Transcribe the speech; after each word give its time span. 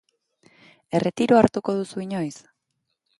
Erretiroa 0.99 1.41
hartuko 1.43 1.75
duzu 1.81 2.05
inoiz? 2.07 2.35